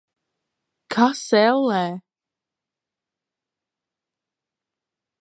[0.95, 1.83] Kas, ellē?